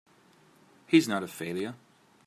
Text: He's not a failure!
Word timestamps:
He's 0.87 1.07
not 1.07 1.21
a 1.21 1.27
failure! 1.27 1.75